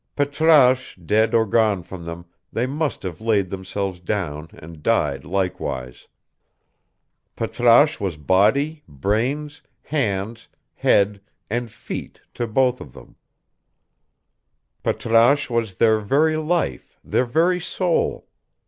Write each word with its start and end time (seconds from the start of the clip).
Patrasche 0.15 0.95
dead 1.05 1.35
or 1.35 1.45
gone 1.45 1.83
from 1.83 2.05
them, 2.05 2.25
they 2.51 2.65
must 2.65 3.03
have 3.03 3.21
laid 3.21 3.51
themselves 3.51 3.99
down 3.99 4.49
and 4.51 4.81
died 4.81 5.25
likewise. 5.25 6.07
Patrasche 7.35 7.99
was 7.99 8.17
body, 8.17 8.81
brains, 8.87 9.61
hands, 9.83 10.47
head, 10.73 11.21
and 11.51 11.69
feet 11.69 12.19
to 12.33 12.47
both 12.47 12.81
of 12.81 12.93
them: 12.93 13.15
Patrasche 14.81 15.51
was 15.53 15.75
their 15.75 15.99
very 15.99 16.35
life, 16.35 16.99
their 17.03 17.25
very 17.25 17.59
soul. 17.59 18.27